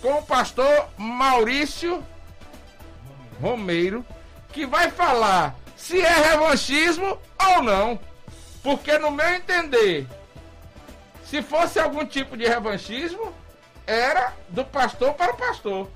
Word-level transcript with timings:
com 0.00 0.18
o 0.18 0.22
pastor 0.22 0.88
Maurício 0.96 2.02
Romeiro, 3.40 4.04
que 4.52 4.66
vai 4.66 4.90
falar 4.90 5.54
se 5.76 6.00
é 6.00 6.30
revanchismo 6.30 7.18
ou 7.48 7.62
não. 7.62 7.98
Porque, 8.62 8.98
no 8.98 9.10
meu 9.10 9.26
entender, 9.28 10.06
se 11.24 11.40
fosse 11.40 11.78
algum 11.78 12.04
tipo 12.04 12.36
de 12.36 12.46
revanchismo, 12.46 13.32
era 13.86 14.34
do 14.48 14.64
pastor 14.64 15.14
para 15.14 15.32
o 15.32 15.36
pastor. 15.36 15.88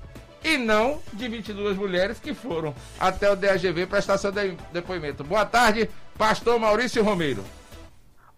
E 0.43 0.57
não 0.57 1.01
de 1.13 1.27
22 1.27 1.77
mulheres 1.77 2.19
que 2.19 2.33
foram 2.33 2.73
até 2.99 3.31
o 3.31 3.35
DAGV 3.35 3.87
prestar 3.87 4.17
seu 4.17 4.31
de 4.31 4.57
depoimento. 4.71 5.23
Boa 5.23 5.45
tarde, 5.45 5.89
pastor 6.17 6.59
Maurício 6.59 7.03
Romeiro. 7.03 7.43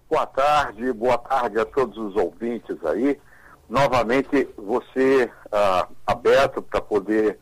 Boa 0.09 0.25
tarde, 0.25 0.91
boa 0.93 1.17
tarde 1.17 1.59
a 1.59 1.65
todos 1.65 1.97
os 1.97 2.15
ouvintes 2.15 2.77
aí. 2.85 3.19
Novamente, 3.69 4.47
você 4.57 5.29
ah, 5.51 5.87
aberto 6.05 6.61
para 6.61 6.79
poder 6.79 7.39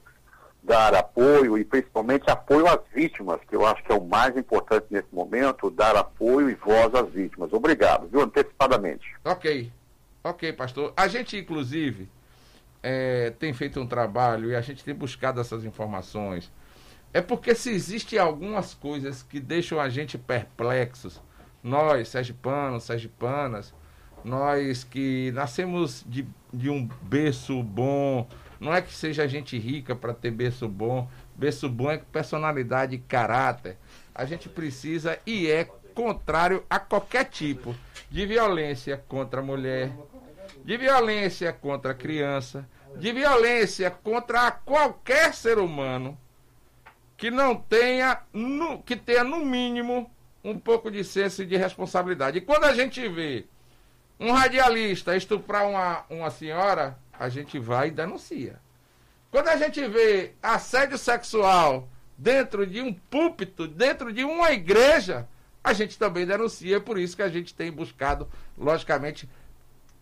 dar 0.63 0.95
apoio 0.95 1.57
e 1.57 1.63
principalmente 1.63 2.29
apoio 2.29 2.67
às 2.67 2.79
vítimas, 2.93 3.39
que 3.48 3.55
eu 3.55 3.65
acho 3.65 3.84
que 3.84 3.91
é 3.91 3.95
o 3.95 4.03
mais 4.03 4.35
importante 4.35 4.88
nesse 4.89 5.13
momento, 5.13 5.70
dar 5.70 5.95
apoio 5.95 6.49
e 6.49 6.55
voz 6.55 6.93
às 6.95 7.07
vítimas. 7.11 7.53
Obrigado, 7.53 8.07
viu, 8.07 8.21
antecipadamente. 8.21 9.05
Ok, 9.23 9.71
ok, 10.23 10.53
pastor. 10.53 10.91
A 10.98 11.07
gente, 11.07 11.38
inclusive, 11.38 12.09
é, 12.81 13.29
tem 13.37 13.53
feito 13.53 13.79
um 13.79 13.85
trabalho 13.85 14.49
e 14.49 14.55
a 14.55 14.62
gente 14.62 14.84
tem 14.84 14.95
buscado 14.95 15.39
essas 15.39 15.63
informações. 15.63 16.51
É 17.13 17.21
porque 17.21 17.53
se 17.53 17.70
existem 17.70 18.17
algumas 18.17 18.73
coisas 18.73 19.23
que 19.23 19.39
deixam 19.39 19.79
a 19.79 19.87
gente 19.87 20.17
perplexos, 20.17 21.21
nós, 21.63 22.09
sergipanos, 22.09 22.84
sergipanas, 22.84 23.73
nós 24.25 24.84
que 24.84 25.31
nascemos 25.31 26.03
de, 26.07 26.27
de 26.52 26.70
um 26.70 26.89
berço 27.03 27.61
bom, 27.61 28.27
não 28.59 28.73
é 28.73 28.81
que 28.81 28.91
seja 28.91 29.27
gente 29.27 29.57
rica 29.57 29.95
para 29.95 30.13
ter 30.13 30.31
berço 30.31 30.67
bom. 30.67 31.07
Berço 31.35 31.70
bom 31.70 31.91
é 31.91 31.98
personalidade 31.98 32.96
e 32.96 32.99
caráter. 32.99 33.77
A 34.13 34.26
gente 34.26 34.49
precisa 34.49 35.20
e 35.26 35.48
é 35.48 35.65
contrário 35.93 36.63
a 36.68 36.79
qualquer 36.79 37.26
tipo 37.26 37.76
de 38.09 38.26
violência 38.26 38.98
contra 39.07 39.41
a 39.41 39.43
mulher, 39.43 39.91
de 40.63 40.76
violência 40.76 41.53
contra 41.53 41.91
a 41.91 41.96
criança, 41.96 42.68
de 42.98 43.12
violência 43.12 43.91
contra 43.91 44.49
qualquer 44.51 45.34
ser 45.35 45.59
humano 45.59 46.18
que 47.15 47.29
não 47.29 47.55
tenha, 47.55 48.21
no, 48.34 48.81
que 48.81 48.96
tenha 48.96 49.23
no 49.23 49.46
mínimo 49.46 50.09
um 50.43 50.57
pouco 50.57 50.90
de 50.90 51.03
senso 51.03 51.46
de 51.46 51.55
responsabilidade. 51.55 52.40
E 52.40 52.41
quando 52.41 52.65
a 52.65 52.73
gente 52.73 53.07
vê 53.07 53.46
um 54.20 54.32
radialista 54.32 55.16
estuprar 55.16 55.68
uma, 55.68 56.05
uma 56.10 56.32
senhora, 56.32 56.98
a 57.13 57.30
gente 57.30 57.60
vai 57.60 57.90
e 57.90 57.91
denuncia. 57.91 58.60
Quando 59.32 59.49
a 59.49 59.58
gente 59.58 59.85
vê 59.88 60.34
assédio 60.41 60.98
sexual 60.98 61.90
dentro 62.18 62.66
de 62.66 62.82
um 62.82 62.93
púlpito, 62.93 63.68
dentro 63.68 64.13
de 64.13 64.24
uma 64.24 64.52
igreja, 64.52 65.28
a 65.63 65.74
gente 65.74 65.97
também 65.97 66.25
denuncia, 66.25 66.80
por 66.80 66.97
isso 66.97 67.16
que 67.16 67.22
a 67.22 67.30
gente 67.30 67.53
tem 67.53 67.72
buscado, 67.72 68.30
logicamente, 68.58 69.28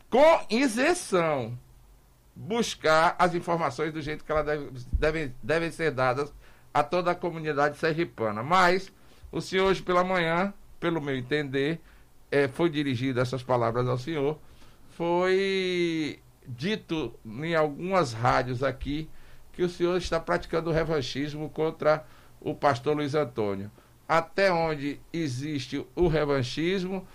com 0.10 0.46
isenção, 0.50 1.58
buscar 2.36 3.16
as 3.18 3.34
informações 3.34 3.92
do 3.94 4.02
jeito 4.02 4.24
que 4.24 4.32
elas 4.32 4.46
deve, 4.46 4.70
devem, 4.92 5.36
devem 5.42 5.72
ser 5.72 5.92
dadas 5.92 6.32
a 6.74 6.84
toda 6.84 7.12
a 7.12 7.16
comunidade 7.16 7.78
sergipana. 7.78 8.44
Mas 8.44 8.92
o 9.32 9.42
senhor 9.42 9.68
hoje 9.68 9.82
pela 9.82 10.04
manhã, 10.04 10.54
pelo 10.80 11.02
meu 11.02 11.16
entender, 11.16 11.80
é, 12.34 12.48
foi 12.48 12.68
dirigido 12.68 13.20
essas 13.20 13.44
palavras 13.44 13.88
ao 13.88 13.96
senhor, 13.96 14.40
foi 14.98 16.20
dito 16.48 17.14
em 17.24 17.54
algumas 17.54 18.12
rádios 18.12 18.64
aqui 18.64 19.08
que 19.52 19.62
o 19.62 19.70
senhor 19.70 19.96
está 19.98 20.20
praticando 20.20 20.72
revanchismo 20.72 21.48
contra 21.48 22.04
o 22.42 22.56
pastor 22.56 22.98
Luiz 22.98 23.14
Antônio. 23.14 23.70
Até 24.10 24.52
onde 24.52 25.00
existe 25.14 25.86
o 25.96 26.08
revanchismo, 26.08 27.08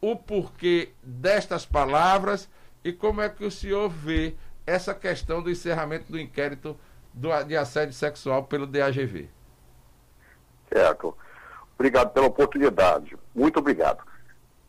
o 0.00 0.14
porquê 0.14 0.90
destas 1.02 1.66
palavras 1.66 2.48
e 2.84 2.92
como 2.92 3.20
é 3.20 3.28
que 3.28 3.44
o 3.44 3.50
senhor 3.50 3.88
vê 3.88 4.36
essa 4.64 4.94
questão 4.94 5.42
do 5.42 5.50
encerramento 5.50 6.12
do 6.12 6.18
inquérito 6.18 6.78
do, 7.12 7.28
de 7.42 7.56
assédio 7.56 7.92
sexual 7.92 8.44
pelo 8.44 8.68
DAGV. 8.68 9.28
Certo. 10.72 11.16
Obrigado 11.74 12.12
pela 12.12 12.28
oportunidade. 12.28 13.16
Muito 13.34 13.58
obrigado. 13.58 14.13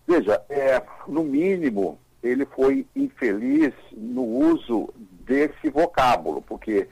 Veja, 0.07 0.41
é, 0.49 0.81
no 1.07 1.23
mínimo, 1.23 1.99
ele 2.21 2.45
foi 2.45 2.85
infeliz 2.95 3.73
no 3.91 4.23
uso 4.23 4.93
desse 4.97 5.69
vocábulo, 5.69 6.41
porque 6.41 6.87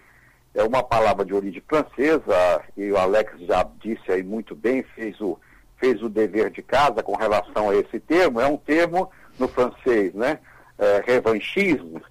é 0.54 0.64
uma 0.64 0.84
palavra 0.84 1.26
de 1.26 1.34
origem 1.34 1.64
francesa, 1.68 2.62
e 2.78 2.92
o 2.92 2.98
Alex 2.98 3.40
já 3.42 3.68
disse 3.80 4.12
aí 4.12 4.24
muito 4.24 4.56
bem, 4.56 4.84
fez 4.96 5.20
o, 5.22 5.40
fez 5.78 6.02
o 6.02 6.10
dever 6.10 6.50
de 6.50 6.62
casa 6.62 7.04
com 7.04 7.16
relação 7.16 7.70
a 7.70 7.76
esse 7.76 8.00
termo, 8.00 8.40
é 8.40 8.48
um 8.48 8.58
termo 8.58 9.10
no 9.40 9.48
francês, 9.48 10.14
né? 10.14 10.40
É, 10.78 11.04
revanchismo, 11.06 12.02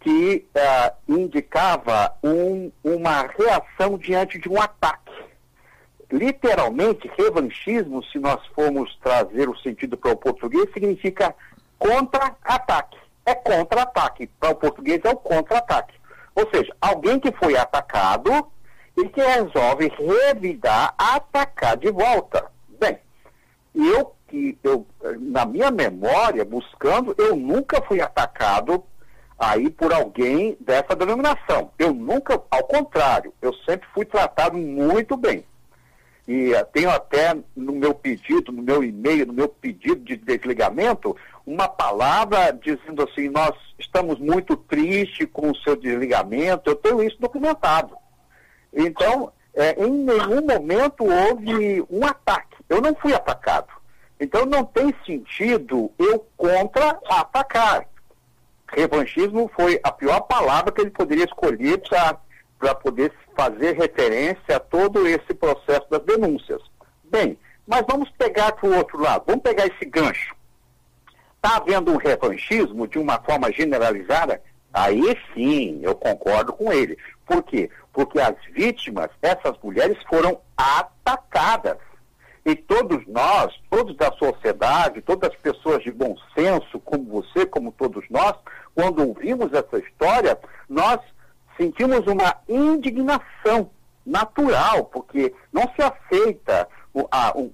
que 0.00 0.46
é, 0.54 0.92
indicava 1.08 2.14
um, 2.22 2.70
uma 2.84 3.26
reação 3.26 3.96
diante 3.98 4.38
de 4.38 4.48
um 4.48 4.60
ataque. 4.60 5.12
Literalmente, 6.10 7.10
revanchismo, 7.18 8.02
se 8.04 8.18
nós 8.18 8.44
formos 8.54 8.96
trazer 9.02 9.48
o 9.48 9.58
sentido 9.58 9.96
para 9.96 10.12
o 10.12 10.16
português, 10.16 10.72
significa 10.72 11.34
contra-ataque. 11.78 12.96
É 13.26 13.34
contra-ataque. 13.34 14.26
Para 14.40 14.50
o 14.50 14.54
português 14.54 15.00
é 15.04 15.10
o 15.10 15.16
contra-ataque. 15.16 15.94
Ou 16.34 16.48
seja, 16.50 16.74
alguém 16.80 17.20
que 17.20 17.30
foi 17.32 17.56
atacado 17.56 18.30
e 18.96 19.08
que 19.08 19.20
resolve 19.20 19.92
revidar, 19.98 20.94
atacar 20.96 21.76
de 21.76 21.90
volta. 21.90 22.50
Bem, 22.80 22.98
eu 23.74 24.14
que 24.28 24.58
eu 24.62 24.86
na 25.18 25.44
minha 25.44 25.70
memória 25.70 26.44
buscando, 26.44 27.14
eu 27.18 27.34
nunca 27.34 27.82
fui 27.82 28.00
atacado 28.00 28.84
aí 29.38 29.70
por 29.70 29.92
alguém 29.92 30.56
dessa 30.60 30.94
denominação. 30.94 31.70
Eu 31.78 31.94
nunca, 31.94 32.40
ao 32.50 32.64
contrário, 32.64 33.32
eu 33.40 33.52
sempre 33.64 33.88
fui 33.94 34.04
tratado 34.04 34.56
muito 34.56 35.16
bem. 35.16 35.44
E 36.28 36.52
tenho 36.74 36.90
até 36.90 37.34
no 37.56 37.72
meu 37.72 37.94
pedido, 37.94 38.52
no 38.52 38.62
meu 38.62 38.84
e-mail, 38.84 39.24
no 39.24 39.32
meu 39.32 39.48
pedido 39.48 39.96
de 40.04 40.14
desligamento, 40.14 41.16
uma 41.46 41.66
palavra 41.66 42.52
dizendo 42.52 43.02
assim: 43.02 43.30
nós 43.30 43.54
estamos 43.78 44.18
muito 44.18 44.54
tristes 44.54 45.26
com 45.32 45.50
o 45.50 45.56
seu 45.56 45.74
desligamento. 45.74 46.68
Eu 46.68 46.76
tenho 46.76 47.02
isso 47.02 47.16
documentado. 47.18 47.96
Então, 48.74 49.32
é, 49.54 49.82
em 49.82 49.90
nenhum 49.90 50.42
momento 50.46 51.02
houve 51.02 51.82
um 51.90 52.04
ataque. 52.04 52.58
Eu 52.68 52.82
não 52.82 52.94
fui 52.94 53.14
atacado. 53.14 53.72
Então, 54.20 54.44
não 54.44 54.64
tem 54.66 54.94
sentido 55.06 55.90
eu 55.98 56.26
contra-atacar. 56.36 57.88
Revanchismo 58.70 59.50
foi 59.56 59.80
a 59.82 59.90
pior 59.90 60.20
palavra 60.20 60.70
que 60.70 60.82
ele 60.82 60.90
poderia 60.90 61.24
escolher 61.24 61.78
para 61.88 62.20
poder 62.82 63.12
fazer 63.36 63.76
referência 63.76 64.56
a 64.56 64.60
todo 64.60 65.06
esse 65.06 65.34
processo 65.34 65.86
das 65.90 66.02
denúncias. 66.02 66.60
Bem, 67.04 67.38
mas 67.66 67.84
vamos 67.88 68.10
pegar 68.10 68.52
para 68.52 68.68
o 68.68 68.76
outro 68.76 69.00
lado, 69.00 69.24
vamos 69.26 69.42
pegar 69.42 69.66
esse 69.66 69.84
gancho. 69.84 70.34
Está 71.36 71.56
havendo 71.56 71.92
um 71.92 71.96
revanchismo 71.96 72.88
de 72.88 72.98
uma 72.98 73.18
forma 73.20 73.52
generalizada? 73.52 74.42
Aí 74.72 75.16
sim, 75.34 75.80
eu 75.82 75.94
concordo 75.94 76.52
com 76.52 76.72
ele. 76.72 76.98
Por 77.26 77.42
quê? 77.42 77.70
Porque 77.92 78.20
as 78.20 78.34
vítimas, 78.52 79.08
essas 79.22 79.56
mulheres, 79.62 79.98
foram 80.08 80.40
atacadas. 80.56 81.78
E 82.44 82.54
todos 82.54 83.06
nós, 83.06 83.54
todos 83.70 83.96
da 83.96 84.10
sociedade, 84.12 85.02
todas 85.02 85.30
as 85.30 85.36
pessoas 85.36 85.82
de 85.82 85.92
bom 85.92 86.16
senso, 86.34 86.80
como 86.80 87.04
você, 87.04 87.44
como 87.44 87.72
todos 87.72 88.04
nós, 88.08 88.34
quando 88.74 89.06
ouvimos 89.06 89.52
essa 89.52 89.78
história, 89.78 90.38
nós 90.68 91.00
sentimos 91.58 92.06
uma 92.06 92.36
indignação 92.48 93.70
natural, 94.06 94.84
porque 94.84 95.34
não 95.52 95.62
se 95.74 95.82
aceita 95.82 96.66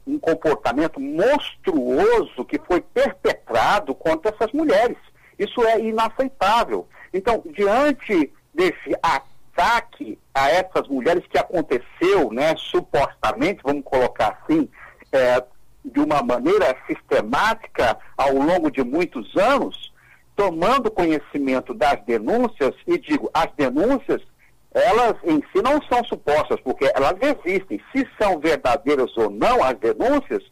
um, 0.06 0.18
comportamento 0.18 1.00
monstruoso 1.00 2.44
que 2.44 2.60
foi 2.66 2.80
perpetrado 2.80 3.94
contra 3.94 4.30
essas 4.30 4.52
mulheres. 4.52 4.96
Isso 5.38 5.62
é 5.64 5.80
inaceitável. 5.80 6.86
Então, 7.12 7.42
diante 7.46 8.32
desse 8.54 8.94
ataque 9.02 10.18
a 10.32 10.48
essas 10.50 10.86
mulheres 10.88 11.24
que 11.28 11.38
aconteceu, 11.38 12.32
né, 12.32 12.54
supostamente, 12.56 13.60
vamos 13.64 13.84
colocar 13.84 14.38
assim, 14.42 14.68
é, 15.12 15.42
de 15.84 16.00
uma 16.00 16.22
maneira 16.22 16.76
sistemática 16.86 17.98
ao 18.16 18.32
longo 18.34 18.70
de 18.70 18.82
muitos 18.82 19.36
anos, 19.36 19.92
tomando 20.36 20.90
conhecimento 20.90 21.72
das 21.74 22.02
denúncias, 22.04 22.74
e 22.86 22.98
digo, 22.98 23.30
as 23.32 23.50
denúncias 23.52 24.22
elas 24.72 25.14
em 25.22 25.40
si 25.52 25.62
não 25.62 25.80
são 25.88 26.02
supostas, 26.02 26.58
porque 26.60 26.90
elas 26.96 27.14
existem. 27.20 27.80
Se 27.92 28.04
são 28.20 28.40
verdadeiras 28.40 29.16
ou 29.16 29.30
não 29.30 29.62
as 29.62 29.78
denúncias, 29.78 30.42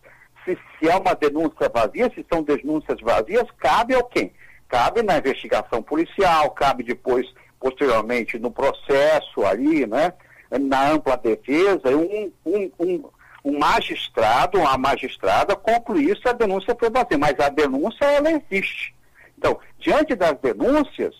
se, 0.44 0.56
se 0.78 0.88
é 0.88 0.96
uma 0.96 1.14
denúncia 1.14 1.68
vazia, 1.68 2.08
se 2.14 2.24
são 2.32 2.40
denúncias 2.40 3.00
vazias, 3.00 3.48
cabe 3.58 3.94
ao 3.94 4.04
quem? 4.04 4.32
cabe 4.72 5.02
na 5.02 5.18
investigação 5.18 5.82
policial, 5.82 6.50
cabe 6.52 6.82
depois, 6.82 7.26
posteriormente, 7.60 8.38
no 8.38 8.50
processo 8.50 9.44
ali, 9.44 9.86
né? 9.86 10.14
Na 10.50 10.92
ampla 10.92 11.14
defesa, 11.14 11.90
um, 11.90 12.32
um, 12.46 12.70
um, 12.80 13.04
um 13.44 13.58
magistrado, 13.58 14.58
uma 14.58 14.78
magistrada 14.78 15.54
concluir 15.54 16.16
se 16.16 16.26
a 16.26 16.32
denúncia 16.32 16.74
foi 16.78 16.88
vazia, 16.88 17.18
mas 17.18 17.38
a 17.38 17.50
denúncia, 17.50 18.06
ela 18.06 18.30
existe. 18.30 18.94
Então, 19.42 19.58
diante 19.76 20.14
das 20.14 20.38
denúncias, 20.38 21.16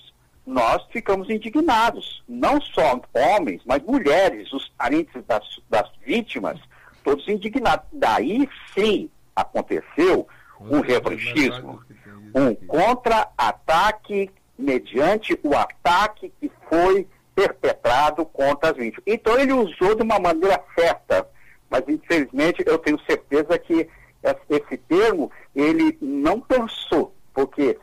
nós 0.47 0.81
ficamos 0.93 1.29
indignados. 1.29 2.23
Não 2.29 2.61
só 2.61 3.01
homens, 3.13 3.61
mas 3.67 3.83
mulheres, 3.83 4.53
os 4.53 4.69
parentes 4.79 5.21
das, 5.27 5.45
das 5.69 5.91
vítimas, 6.07 6.61
todos 7.03 7.27
indignados. 7.27 7.85
Daí 7.93 8.49
sim 8.73 9.11
aconteceu 9.35 10.29
um 10.61 10.81
revanchismo, 10.81 11.83
um 12.33 12.55
contra-ataque 12.55 14.31
mediante 14.57 15.37
o 15.43 15.57
ataque 15.57 16.33
que 16.41 16.49
foi 16.69 17.09
perpetrado 17.35 18.25
contra 18.27 18.71
as 18.71 18.77
vítimas. 18.77 19.03
Então 19.05 19.37
ele 19.37 19.53
usou 19.53 19.97
de 19.97 20.03
uma 20.05 20.21
maneira 20.21 20.63
certa, 20.79 21.29
mas 21.69 21.83
infelizmente 21.89 22.63
eu 22.65 22.79
tenho 22.79 23.01
certeza 23.01 23.59
que 23.59 23.89
esse 24.49 24.77
termo 24.77 25.33
ele 25.57 25.99
não 26.01 26.41
pensou, 26.41 27.13
porque 27.35 27.77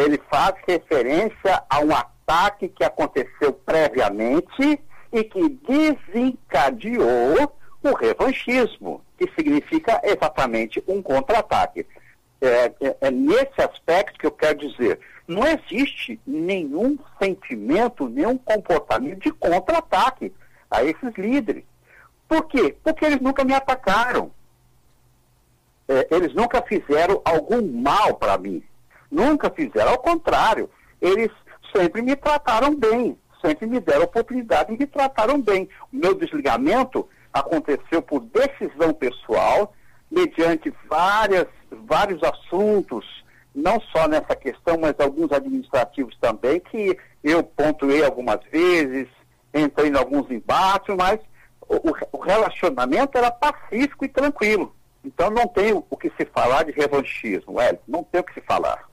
ele 0.00 0.20
faz 0.30 0.54
referência 0.66 1.62
a 1.68 1.80
um 1.80 1.94
ataque 1.94 2.68
que 2.68 2.84
aconteceu 2.84 3.52
previamente 3.52 4.80
e 5.12 5.24
que 5.24 5.48
desencadeou 5.66 7.52
o 7.82 7.94
revanchismo, 7.94 9.02
que 9.16 9.30
significa 9.34 10.00
exatamente 10.04 10.82
um 10.86 11.00
contra-ataque. 11.02 11.86
É, 12.40 12.72
é, 12.80 12.96
é, 13.00 13.10
nesse 13.10 13.60
aspecto 13.60 14.18
que 14.18 14.26
eu 14.26 14.30
quero 14.30 14.58
dizer, 14.58 15.00
não 15.26 15.44
existe 15.46 16.20
nenhum 16.26 16.98
sentimento, 17.20 18.08
nenhum 18.08 18.38
comportamento 18.38 19.20
de 19.20 19.32
contra-ataque 19.32 20.32
a 20.70 20.84
esses 20.84 21.14
líderes. 21.16 21.64
Por 22.28 22.46
quê? 22.46 22.76
Porque 22.84 23.04
eles 23.04 23.20
nunca 23.20 23.44
me 23.44 23.54
atacaram. 23.54 24.30
É, 25.88 26.06
eles 26.10 26.34
nunca 26.34 26.62
fizeram 26.62 27.20
algum 27.24 27.62
mal 27.80 28.14
para 28.14 28.36
mim. 28.38 28.62
Nunca 29.10 29.50
fizeram. 29.50 29.92
Ao 29.92 29.98
contrário, 29.98 30.68
eles 31.00 31.30
sempre 31.74 32.02
me 32.02 32.16
trataram 32.16 32.74
bem, 32.74 33.18
sempre 33.44 33.66
me 33.66 33.80
deram 33.80 34.04
oportunidade 34.04 34.72
e 34.72 34.78
me 34.78 34.86
trataram 34.86 35.40
bem. 35.40 35.68
O 35.92 35.96
meu 35.96 36.14
desligamento 36.14 37.08
aconteceu 37.32 38.02
por 38.02 38.20
decisão 38.20 38.92
pessoal, 38.92 39.72
mediante 40.10 40.72
várias, 40.88 41.46
vários 41.70 42.22
assuntos, 42.22 43.04
não 43.54 43.80
só 43.92 44.06
nessa 44.08 44.34
questão, 44.36 44.78
mas 44.78 44.94
alguns 44.98 45.32
administrativos 45.32 46.16
também, 46.20 46.60
que 46.60 46.96
eu 47.22 47.42
pontuei 47.42 48.04
algumas 48.04 48.40
vezes, 48.50 49.08
entrei 49.54 49.88
em 49.88 49.96
alguns 49.96 50.30
embates, 50.30 50.94
mas 50.96 51.18
o, 51.68 52.16
o 52.16 52.20
relacionamento 52.20 53.18
era 53.18 53.30
pacífico 53.30 54.04
e 54.04 54.08
tranquilo. 54.08 54.74
Então 55.04 55.30
não 55.30 55.46
tem 55.46 55.72
o 55.72 55.96
que 55.96 56.10
se 56.10 56.24
falar 56.26 56.64
de 56.64 56.72
revanchismo, 56.72 57.60
Hélio, 57.60 57.80
não 57.86 58.02
tem 58.04 58.20
o 58.20 58.24
que 58.24 58.34
se 58.34 58.40
falar. 58.40 58.87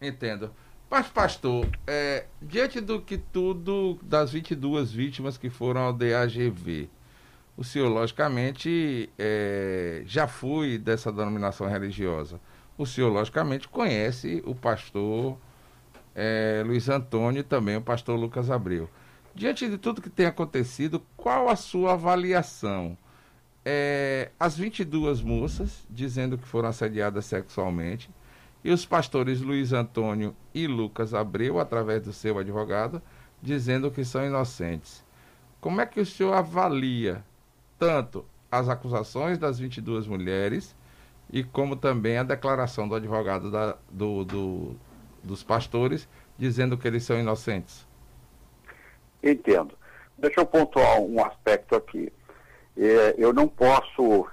Entendo. 0.00 0.50
Mas, 0.90 1.06
pastor, 1.08 1.68
é, 1.86 2.26
diante 2.42 2.80
do 2.80 3.00
que 3.00 3.18
tudo, 3.18 3.98
das 4.02 4.32
22 4.32 4.90
vítimas 4.90 5.38
que 5.38 5.48
foram 5.48 5.82
ao 5.82 5.92
DAGV, 5.92 6.88
o 7.56 7.62
senhor, 7.62 7.88
logicamente, 7.88 9.10
é, 9.18 10.02
já 10.06 10.26
foi 10.26 10.78
dessa 10.78 11.12
denominação 11.12 11.68
religiosa. 11.68 12.40
O 12.78 12.86
senhor, 12.86 13.10
logicamente, 13.12 13.68
conhece 13.68 14.42
o 14.46 14.54
pastor 14.54 15.38
é, 16.14 16.62
Luiz 16.64 16.88
Antônio 16.88 17.40
e 17.40 17.44
também 17.44 17.76
o 17.76 17.82
pastor 17.82 18.18
Lucas 18.18 18.50
Abreu. 18.50 18.88
Diante 19.34 19.68
de 19.68 19.78
tudo 19.78 20.02
que 20.02 20.10
tem 20.10 20.26
acontecido, 20.26 21.02
qual 21.16 21.48
a 21.48 21.56
sua 21.56 21.92
avaliação? 21.92 22.96
É, 23.64 24.30
as 24.40 24.56
22 24.56 25.20
moças 25.20 25.86
dizendo 25.90 26.38
que 26.38 26.48
foram 26.48 26.70
assediadas 26.70 27.26
sexualmente, 27.26 28.10
e 28.62 28.70
os 28.70 28.84
pastores 28.84 29.40
Luiz 29.40 29.72
Antônio 29.72 30.34
e 30.54 30.66
Lucas 30.66 31.14
Abreu, 31.14 31.58
através 31.58 32.02
do 32.02 32.12
seu 32.12 32.38
advogado, 32.38 33.00
dizendo 33.42 33.90
que 33.90 34.04
são 34.04 34.24
inocentes. 34.24 35.04
Como 35.60 35.80
é 35.80 35.86
que 35.86 36.00
o 36.00 36.06
senhor 36.06 36.34
avalia 36.34 37.24
tanto 37.78 38.24
as 38.50 38.68
acusações 38.68 39.38
das 39.38 39.58
22 39.58 40.06
mulheres 40.06 40.76
e 41.32 41.44
como 41.44 41.76
também 41.76 42.18
a 42.18 42.22
declaração 42.22 42.88
do 42.88 42.94
advogado 42.94 43.50
da, 43.50 43.76
do, 43.90 44.24
do, 44.24 44.76
dos 45.22 45.42
pastores 45.42 46.08
dizendo 46.38 46.76
que 46.76 46.86
eles 46.88 47.04
são 47.04 47.18
inocentes? 47.18 47.86
Entendo. 49.22 49.74
Deixa 50.18 50.40
eu 50.40 50.46
pontuar 50.46 51.00
um 51.00 51.24
aspecto 51.24 51.74
aqui. 51.74 52.12
É, 52.76 53.14
eu 53.16 53.32
não 53.32 53.48
posso 53.48 54.26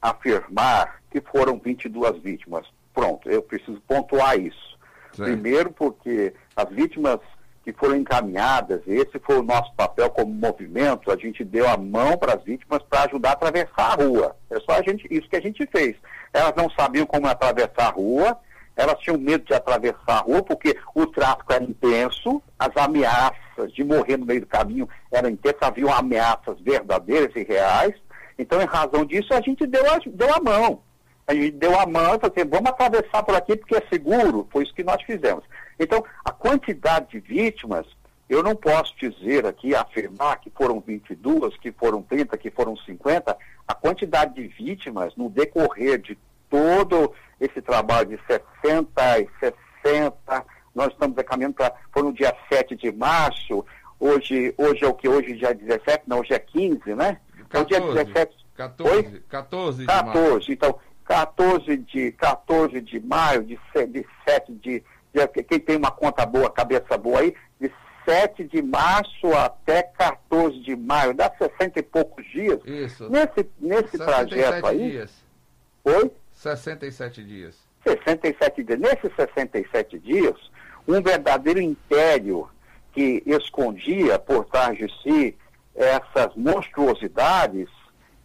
afirmar 0.00 1.00
que 1.10 1.20
foram 1.20 1.58
22 1.58 2.18
vítimas 2.22 2.66
Pronto, 2.94 3.28
eu 3.30 3.42
preciso 3.42 3.80
pontuar 3.86 4.38
isso. 4.38 4.78
Sim. 5.12 5.24
Primeiro, 5.24 5.70
porque 5.70 6.32
as 6.56 6.68
vítimas 6.70 7.20
que 7.62 7.72
foram 7.72 7.96
encaminhadas, 7.96 8.80
esse 8.86 9.18
foi 9.20 9.38
o 9.38 9.42
nosso 9.42 9.72
papel 9.74 10.08
como 10.10 10.32
movimento, 10.32 11.10
a 11.10 11.16
gente 11.16 11.44
deu 11.44 11.68
a 11.68 11.76
mão 11.76 12.16
para 12.16 12.34
as 12.34 12.42
vítimas 12.42 12.82
para 12.88 13.04
ajudar 13.04 13.30
a 13.30 13.32
atravessar 13.32 13.92
a 13.92 13.94
rua. 14.02 14.36
É 14.50 14.58
só 14.60 14.72
a 14.72 14.82
gente, 14.82 15.06
isso 15.10 15.28
que 15.28 15.36
a 15.36 15.40
gente 15.40 15.66
fez. 15.66 15.96
Elas 16.32 16.54
não 16.56 16.70
sabiam 16.70 17.06
como 17.06 17.26
atravessar 17.26 17.88
a 17.88 17.90
rua, 17.90 18.38
elas 18.74 18.98
tinham 19.00 19.18
medo 19.18 19.44
de 19.44 19.52
atravessar 19.52 19.98
a 20.08 20.20
rua 20.20 20.42
porque 20.42 20.76
o 20.94 21.06
tráfico 21.06 21.52
era 21.52 21.64
intenso, 21.64 22.42
as 22.58 22.74
ameaças 22.76 23.72
de 23.74 23.84
morrer 23.84 24.16
no 24.16 24.24
meio 24.24 24.40
do 24.40 24.46
caminho 24.46 24.88
eram 25.12 25.28
intensas, 25.28 25.60
haviam 25.60 25.92
ameaças 25.92 26.58
verdadeiras 26.60 27.34
e 27.36 27.44
reais. 27.44 27.92
Então, 28.38 28.62
em 28.62 28.66
razão 28.66 29.04
disso, 29.04 29.34
a 29.34 29.40
gente 29.42 29.66
deu 29.66 29.84
a, 29.90 29.98
deu 30.06 30.34
a 30.34 30.40
mão 30.40 30.80
a 31.30 31.34
gente 31.34 31.52
deu 31.52 31.78
a 31.78 31.86
mão 31.86 32.16
e 32.16 32.18
falou 32.18 32.34
assim, 32.36 32.48
vamos 32.48 32.70
atravessar 32.70 33.22
por 33.22 33.36
aqui 33.36 33.56
porque 33.56 33.76
é 33.76 33.82
seguro, 33.88 34.48
foi 34.50 34.64
isso 34.64 34.74
que 34.74 34.82
nós 34.82 35.00
fizemos. 35.02 35.44
Então, 35.78 36.04
a 36.24 36.32
quantidade 36.32 37.10
de 37.10 37.20
vítimas, 37.20 37.86
eu 38.28 38.42
não 38.42 38.56
posso 38.56 38.92
dizer 38.98 39.46
aqui, 39.46 39.72
afirmar 39.72 40.40
que 40.40 40.50
foram 40.50 40.80
22, 40.80 41.56
que 41.58 41.70
foram 41.70 42.02
30, 42.02 42.36
que 42.36 42.50
foram 42.50 42.76
50, 42.76 43.36
a 43.66 43.74
quantidade 43.74 44.34
de 44.34 44.48
vítimas 44.48 45.14
no 45.14 45.30
decorrer 45.30 46.00
de 46.00 46.18
todo 46.50 47.14
esse 47.40 47.62
trabalho 47.62 48.08
de 48.08 48.20
60 48.26 49.20
e 49.20 49.28
60, 49.84 50.44
nós 50.74 50.88
estamos 50.88 51.16
caminhando 51.22 51.54
para, 51.54 51.72
foi 51.92 52.02
no 52.02 52.12
dia 52.12 52.34
7 52.52 52.74
de 52.74 52.90
março, 52.90 53.64
hoje, 54.00 54.52
hoje 54.58 54.84
é 54.84 54.88
o 54.88 54.94
que? 54.94 55.08
Hoje 55.08 55.38
já 55.38 55.50
é 55.50 55.54
17, 55.54 56.02
não, 56.08 56.18
hoje 56.18 56.34
é 56.34 56.40
15, 56.40 56.92
né? 56.96 57.20
14, 57.48 57.48
então, 57.48 57.64
dia 57.64 58.04
17. 58.04 58.40
14, 58.56 59.20
14 59.28 59.78
de 59.80 59.86
14, 59.86 60.22
março. 60.22 60.52
então 60.52 60.78
14 61.10 61.76
de, 61.76 62.12
14 62.12 62.80
de 62.80 63.00
maio, 63.00 63.42
de, 63.42 63.58
de 63.88 64.06
7 64.24 64.52
de, 64.52 64.84
de. 65.12 65.42
Quem 65.42 65.58
tem 65.58 65.76
uma 65.76 65.90
conta 65.90 66.24
boa, 66.24 66.48
cabeça 66.48 66.96
boa 66.96 67.18
aí, 67.18 67.34
de 67.60 67.68
7 68.04 68.44
de 68.44 68.62
março 68.62 69.34
até 69.34 69.82
14 69.82 70.60
de 70.60 70.76
maio, 70.76 71.12
dá 71.12 71.28
60 71.36 71.80
e 71.80 71.82
poucos 71.82 72.24
dias. 72.26 72.60
Isso. 72.64 73.10
Nesse, 73.10 73.50
nesse 73.58 73.98
trajeto 73.98 74.64
aí. 74.64 74.90
Dias. 74.90 75.12
Oi? 75.82 76.12
67 76.30 77.24
dias. 77.24 77.58
67 77.82 78.62
dias. 78.62 78.78
Nesses 78.78 79.12
67 79.16 79.98
dias, 79.98 80.36
um 80.86 81.02
verdadeiro 81.02 81.60
império 81.60 82.48
que 82.92 83.20
escondia 83.26 84.16
por 84.16 84.44
trás 84.44 84.78
de 84.78 84.86
si 85.02 85.36
essas 85.74 86.36
monstruosidades, 86.36 87.68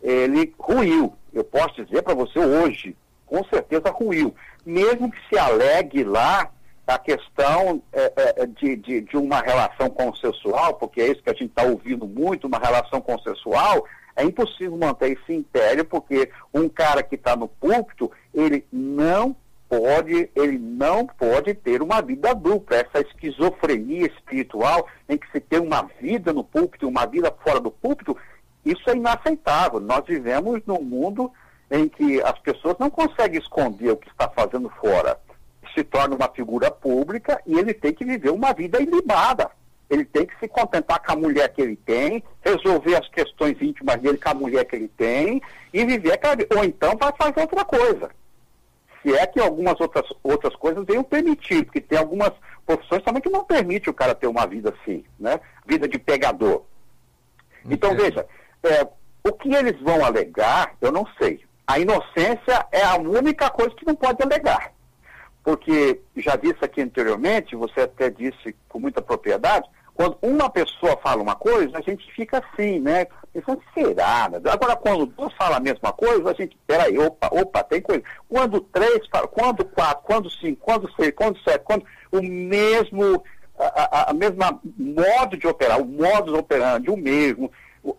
ele 0.04 0.54
ruiu 0.60 1.16
eu 1.38 1.44
posso 1.44 1.84
dizer 1.84 2.02
para 2.02 2.14
você 2.14 2.40
hoje, 2.40 2.96
com 3.26 3.44
certeza 3.46 3.90
ruiu. 3.90 4.34
Mesmo 4.66 5.12
que 5.12 5.18
se 5.30 5.38
alegue 5.38 6.04
lá 6.04 6.50
a 6.88 7.00
questão 7.00 7.82
é, 7.92 8.14
é, 8.16 8.46
de, 8.46 8.76
de, 8.76 9.02
de, 9.02 9.18
uma 9.18 9.40
relação 9.40 9.90
consensual, 9.90 10.76
porque 10.76 11.02
é 11.02 11.08
isso 11.12 11.24
que 11.24 11.30
a 11.30 11.34
gente 11.34 11.48
está 11.50 11.64
ouvindo 11.64 12.06
muito, 12.06 12.48
uma 12.48 12.60
relação 12.60 13.02
consensual, 13.02 13.86
é 14.16 14.24
impossível 14.24 14.78
manter 14.78 15.18
esse 15.18 15.34
império, 15.34 15.84
porque 15.84 16.30
um 16.54 16.70
cara 16.70 17.04
que 17.04 17.16
está 17.16 17.36
no 17.36 17.48
púlpito, 17.48 18.12
ele 18.34 18.66
não 18.72 19.36
pode, 19.68 20.30
ele 20.36 20.58
não 20.58 21.06
pode 21.06 21.54
ter 21.56 21.82
uma 21.82 22.02
vida 22.02 22.34
dupla. 22.34 22.78
Essa 22.78 23.02
esquizofrenia 23.02 24.06
espiritual 24.08 24.88
em 25.10 25.18
que 25.18 25.30
se 25.32 25.40
tem 25.40 25.60
uma 25.60 25.90
vida 26.00 26.32
no 26.32 26.44
púlpito, 26.44 26.88
uma 26.88 27.06
vida 27.06 27.34
fora 27.44 27.60
do 27.60 27.72
púlpito, 27.72 28.16
isso 28.66 28.90
é 28.90 28.96
inaceitável. 28.96 29.80
Nós 29.80 30.04
vivemos 30.06 30.62
num 30.66 30.82
mundo 30.82 31.32
em 31.70 31.88
que 31.88 32.22
as 32.22 32.38
pessoas 32.40 32.76
não 32.80 32.90
conseguem 32.90 33.40
esconder 33.40 33.92
o 33.92 33.98
que 33.98 34.10
está 34.10 34.28
fazendo 34.28 34.70
fora. 34.70 35.20
Se 35.74 35.84
torna 35.84 36.16
uma 36.16 36.30
figura 36.30 36.72
pública 36.72 37.40
e 37.46 37.58
ele 37.58 37.74
tem 37.74 37.94
que 37.94 38.06
viver 38.06 38.32
uma 38.32 38.54
vida 38.54 38.82
ilibada. 38.82 39.52
Ele 39.90 40.04
tem 40.04 40.26
que 40.26 40.38
se 40.40 40.48
contentar 40.48 41.00
com 41.00 41.12
a 41.12 41.16
mulher 41.16 41.54
que 41.54 41.62
ele 41.62 41.76
tem, 41.76 42.24
resolver 42.42 42.96
as 42.96 43.08
questões 43.10 43.62
íntimas 43.62 43.98
dele 44.02 44.18
com 44.18 44.30
a 44.30 44.34
mulher 44.34 44.66
que 44.66 44.76
ele 44.76 44.88
tem 44.88 45.42
e 45.72 45.86
viver 45.86 46.14
aquela 46.14 46.36
vida. 46.36 46.56
Ou 46.58 46.64
então 46.64 46.96
vai 46.98 47.14
fazer 47.16 47.42
outra 47.42 47.64
coisa. 47.64 48.10
Se 49.02 49.14
é 49.14 49.28
que 49.28 49.40
algumas 49.40 49.80
outras, 49.80 50.06
outras 50.24 50.56
coisas 50.56 50.84
venham 50.86 51.04
permitir, 51.04 51.64
porque 51.66 51.80
tem 51.80 52.00
algumas 52.00 52.32
profissões 52.66 53.04
também 53.04 53.22
que 53.22 53.30
não 53.30 53.44
permite 53.44 53.88
o 53.88 53.94
cara 53.94 54.16
ter 54.16 54.26
uma 54.26 54.48
vida 54.48 54.74
assim, 54.74 55.06
né? 55.20 55.40
Vida 55.68 55.88
de 55.88 56.00
pegador. 56.00 56.64
Então, 57.70 57.96
veja, 57.96 58.26
é, 58.66 58.88
o 59.24 59.34
que 59.34 59.54
eles 59.54 59.80
vão 59.82 60.04
alegar, 60.04 60.76
eu 60.82 60.92
não 60.92 61.06
sei. 61.20 61.44
A 61.68 61.80
inocência 61.80 62.66
é 62.72 62.84
a 62.84 62.96
única 62.96 63.50
coisa 63.50 63.76
que 63.76 63.86
não 63.86 63.96
pode 63.96 64.22
alegar. 64.22 64.72
Porque, 65.44 66.02
já 66.18 66.36
disse 66.36 66.64
aqui 66.64 66.82
anteriormente, 66.82 67.56
você 67.56 67.82
até 67.82 68.10
disse 68.10 68.56
com 68.68 68.80
muita 68.80 69.02
propriedade, 69.02 69.68
quando 69.96 70.18
uma 70.22 70.50
pessoa 70.50 71.00
fala 71.02 71.22
uma 71.22 71.36
coisa, 71.36 71.78
a 71.78 71.82
gente 71.82 72.12
fica 72.14 72.44
assim, 72.44 72.80
né? 72.80 73.08
Pensando, 73.32 73.62
será? 73.74 74.30
Agora, 74.52 74.76
quando 74.76 75.06
duas 75.06 75.34
falam 75.36 75.58
a 75.58 75.60
mesma 75.62 75.94
coisa, 75.94 76.30
a 76.30 76.34
gente, 76.34 76.58
peraí, 76.68 76.98
opa, 76.98 77.30
opa, 77.32 77.64
tem 77.64 77.82
coisa. 77.82 78.04
Quando 78.28 78.60
três 78.60 79.08
falam, 79.08 79.28
quando 79.30 79.64
quatro, 79.64 80.04
quando 80.04 80.30
cinco, 80.30 80.62
quando 80.62 80.92
seis, 80.96 81.14
quando 81.16 81.40
sete, 81.44 81.64
quando 81.64 81.86
o 82.12 82.22
mesmo, 82.22 83.24
a, 83.58 84.00
a, 84.00 84.12
a 84.12 84.14
mesma 84.14 84.60
modo 84.78 85.38
de 85.38 85.48
operar, 85.48 85.82
o 85.82 85.86
modus 85.86 86.34
operandi, 86.34 86.90
o 86.90 86.98
mesmo, 86.98 87.50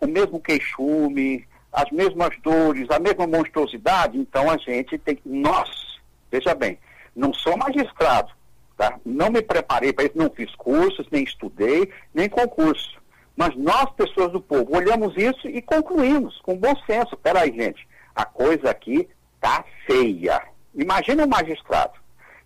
o, 0.01 0.07
mesmo 0.07 0.39
queixume, 0.39 1.47
as 1.71 1.89
mesmas 1.91 2.37
dores, 2.41 2.89
a 2.89 2.99
mesma 2.99 3.27
monstruosidade, 3.27 4.17
então 4.17 4.49
a 4.49 4.57
gente 4.57 4.97
tem 4.97 5.15
que, 5.15 5.27
nós, 5.27 5.99
veja 6.31 6.55
bem, 6.55 6.77
não 7.15 7.33
sou 7.33 7.57
magistrado, 7.57 8.31
Tá? 8.77 8.99
Não 9.03 9.31
me 9.31 9.41
preparei 9.41 9.91
para 9.91 10.05
isso, 10.05 10.15
não 10.15 10.29
fiz 10.29 10.53
cursos, 10.55 11.07
nem 11.11 11.23
estudei, 11.23 11.91
nem 12.13 12.29
concurso. 12.29 13.01
Mas 13.35 13.55
nós, 13.55 13.89
pessoas 13.95 14.31
do 14.31 14.39
povo, 14.39 14.75
olhamos 14.75 15.17
isso 15.17 15.47
e 15.47 15.63
concluímos 15.63 16.39
com 16.41 16.55
bom 16.55 16.75
senso. 16.85 17.17
Peraí, 17.17 17.51
gente, 17.51 17.87
a 18.15 18.23
coisa 18.23 18.69
aqui 18.69 19.09
tá 19.41 19.65
feia. 19.87 20.43
Imagina 20.75 21.23
um 21.23 21.27
magistrado. 21.27 21.93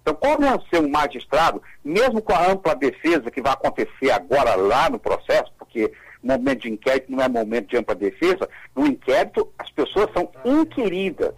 Então, 0.01 0.15
como 0.15 0.45
ser 0.69 0.79
um 0.79 0.89
magistrado, 0.89 1.61
mesmo 1.83 2.21
com 2.21 2.33
a 2.33 2.49
ampla 2.49 2.75
defesa 2.75 3.29
que 3.29 3.41
vai 3.41 3.51
acontecer 3.51 4.09
agora 4.09 4.55
lá 4.55 4.89
no 4.89 4.97
processo, 4.97 5.51
porque 5.59 5.91
momento 6.23 6.61
de 6.61 6.71
inquérito 6.71 7.11
não 7.11 7.23
é 7.23 7.27
momento 7.27 7.69
de 7.69 7.77
ampla 7.77 7.95
defesa, 7.95 8.47
no 8.75 8.87
inquérito 8.87 9.51
as 9.57 9.69
pessoas 9.71 10.09
são 10.13 10.29
inquiridas. 10.45 11.33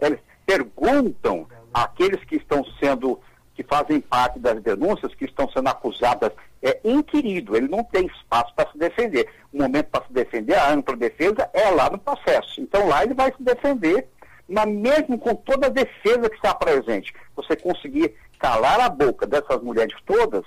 Eles 0.00 0.20
perguntam 0.44 1.46
àqueles 1.72 2.22
que 2.24 2.36
estão 2.36 2.64
sendo 2.80 3.20
que 3.54 3.62
fazem 3.62 4.00
parte 4.00 4.38
das 4.38 4.62
denúncias 4.62 5.14
que 5.14 5.24
estão 5.24 5.50
sendo 5.50 5.68
acusadas 5.68 6.30
é 6.62 6.80
inquirido, 6.84 7.56
ele 7.56 7.68
não 7.68 7.82
tem 7.84 8.06
espaço 8.06 8.54
para 8.54 8.70
se 8.70 8.78
defender. 8.78 9.28
O 9.52 9.58
momento 9.58 9.86
para 9.86 10.04
se 10.04 10.12
defender, 10.12 10.54
a 10.54 10.72
ampla 10.72 10.96
defesa, 10.96 11.48
é 11.52 11.70
lá 11.70 11.88
no 11.88 11.98
processo. 11.98 12.60
Então 12.60 12.88
lá 12.88 13.02
ele 13.02 13.14
vai 13.14 13.32
se 13.32 13.42
defender, 13.42 14.08
mas 14.48 14.66
mesmo 14.66 15.18
com 15.18 15.34
toda 15.34 15.68
a 15.68 15.70
defesa 15.70 16.28
que 16.28 16.36
está 16.36 16.54
presente, 16.54 17.14
você 17.34 17.56
conseguir 17.56 18.14
calar 18.38 18.80
a 18.80 18.88
boca 18.88 19.26
dessas 19.26 19.62
mulheres 19.62 19.96
todas, 20.04 20.44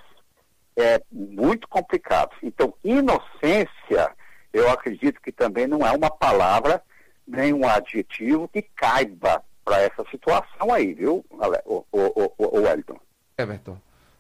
é 0.82 1.02
muito 1.12 1.68
complicado. 1.68 2.32
Então, 2.42 2.74
inocência, 2.84 4.12
eu 4.54 4.70
acredito 4.70 5.22
que 5.22 5.32
também 5.32 5.68
não 5.68 5.86
é 5.86 5.92
uma 5.92 6.10
palavra, 6.10 6.82
nem 7.28 7.54
um 7.54 7.68
adjetivo 7.68 8.48
que 8.48 8.62
caiba 8.62 9.44
para 9.64 9.82
essa 9.82 10.04
situação 10.10 10.74
aí, 10.74 10.94
viu, 10.94 11.24
o, 11.30 11.86
o, 11.92 11.92
o, 11.92 12.34
o 12.38 12.62
Wellington? 12.62 13.00
Everton. 13.38 13.78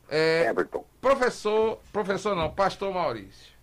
É, 0.07 0.45
Everton. 0.47 0.85
Professor, 1.01 1.79
professor 1.91 2.35
não, 2.35 2.51
pastor 2.51 2.93
Maurício. 2.93 3.53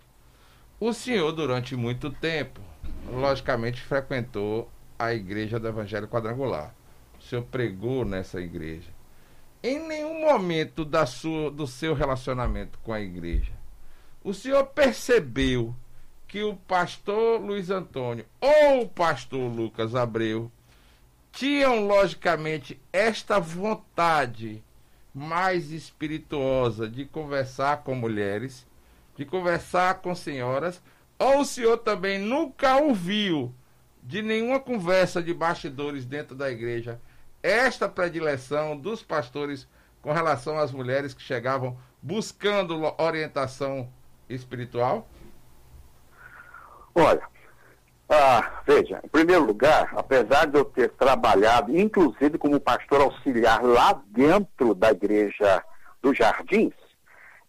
O 0.79 0.93
senhor, 0.93 1.31
durante 1.31 1.75
muito 1.75 2.11
tempo, 2.11 2.61
logicamente 3.09 3.81
frequentou 3.81 4.69
a 4.99 5.13
igreja 5.13 5.59
do 5.59 5.67
Evangelho 5.67 6.07
Quadrangular. 6.07 6.73
O 7.19 7.23
senhor 7.23 7.43
pregou 7.43 8.05
nessa 8.05 8.39
igreja. 8.39 8.96
Em 9.63 9.79
nenhum 9.79 10.21
momento 10.21 10.85
da 10.85 11.05
sua, 11.05 11.49
do 11.49 11.65
seu 11.65 11.93
relacionamento 11.93 12.77
com 12.83 12.93
a 12.93 13.01
igreja, 13.01 13.51
o 14.23 14.33
senhor 14.33 14.65
percebeu 14.67 15.75
que 16.27 16.43
o 16.43 16.55
pastor 16.55 17.41
Luiz 17.41 17.69
Antônio 17.69 18.25
ou 18.39 18.81
o 18.81 18.89
pastor 18.89 19.51
Lucas 19.51 19.95
Abreu 19.95 20.51
tinham, 21.31 21.87
logicamente, 21.87 22.79
esta 22.91 23.39
vontade 23.39 24.63
mais 25.13 25.71
espirituosa 25.71 26.87
de 26.87 27.05
conversar 27.05 27.83
com 27.83 27.95
mulheres, 27.95 28.65
de 29.15 29.25
conversar 29.25 29.95
com 29.95 30.13
senhoras, 30.13 30.81
ou 31.17 31.39
o 31.39 31.45
senhor 31.45 31.77
também 31.77 32.19
nunca 32.19 32.77
ouviu 32.77 33.53
de 34.03 34.21
nenhuma 34.21 34.59
conversa 34.59 35.21
de 35.21 35.33
bastidores 35.33 36.05
dentro 36.05 36.35
da 36.35 36.51
igreja 36.51 37.01
esta 37.47 37.87
predileção 37.87 38.75
dos 38.75 39.01
pastores 39.01 39.67
com 40.01 40.11
relação 40.11 40.59
às 40.59 40.71
mulheres 40.71 41.13
que 41.13 41.21
chegavam 41.21 41.77
buscando 42.01 42.93
orientação 42.97 43.89
espiritual? 44.29 45.07
Olha, 46.93 47.21
ah, 48.09 48.61
veja, 48.65 48.99
em 49.03 49.07
primeiro 49.07 49.45
lugar, 49.45 49.93
apesar 49.95 50.47
de 50.47 50.57
eu 50.57 50.65
ter 50.65 50.89
trabalhado, 50.91 51.77
inclusive 51.77 52.37
como 52.37 52.59
pastor 52.59 53.01
auxiliar 53.01 53.63
lá 53.63 54.01
dentro 54.07 54.73
da 54.73 54.91
igreja 54.91 55.63
dos 56.01 56.17
Jardins, 56.17 56.73